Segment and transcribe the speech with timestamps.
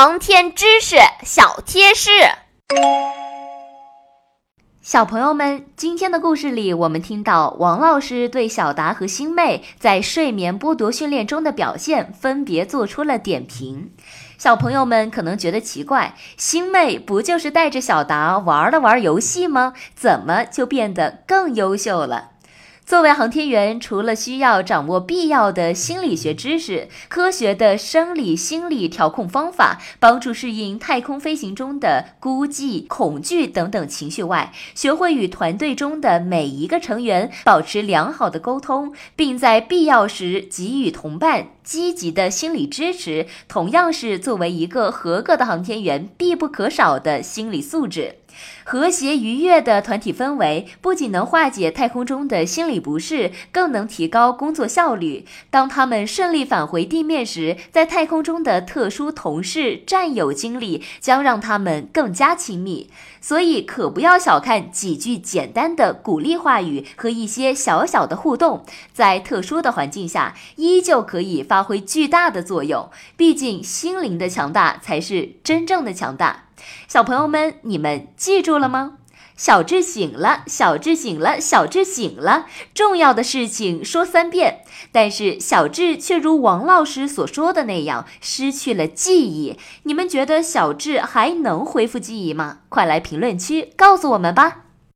[0.00, 0.94] 航天知识
[1.24, 2.10] 小贴士，
[4.80, 13.90] 小朋友们，今天的故事里，我们听到王老师对小达和星妹在睡眠剥夺训练中的表现分别做出了点评。
[14.38, 19.72] 小朋友们可能觉得奇怪，星妹不就是带着小达玩了玩游戏吗？
[19.96, 22.30] 怎么就变得更优秀了？
[22.88, 48.14] 作为航天员，除了需要掌握必要的心理学知识、科学的生理心理调控方法，帮助适应太空飞行中的孤寂、恐惧等等情绪外，学会与团队中的每一个成员保持良好的沟通，并在必要时给予同伴积极的心理支持，同样是作为一个合格的航天员必不可少的心理素质。
[48.64, 55.24] 和谐愉悦的团体氛围不仅能化解太空中的心理不适，更能提高工作效率。
[55.50, 62.90] 当他们顺利返回地面时，在太空中的特殊同事、战友经历将让他们更加亲密。
[63.20, 72.88] 所以，可不要小看几句简单的鼓励话语和一些小小的互动，在特殊的环境下，依旧可以发挥巨大的作用。
[73.16, 76.47] 毕竟，心灵的强大才是真正的强大。
[76.86, 78.98] 小朋友们，你们记住了吗？
[79.36, 82.46] 小智醒了，小智醒了，小智醒了。
[82.74, 89.56] 重要的事情说三遍，但是小智却如王老师所说的那样失去了记忆。
[89.84, 92.58] 你们觉得小智还能恢复记忆吗？
[92.68, 94.64] 快来评论区告诉我们吧。